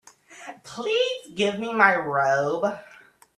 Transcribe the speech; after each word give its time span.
Please 0.63 1.27
give 1.35 1.59
me 1.59 1.71
my 1.71 1.95
robe. 1.95 2.79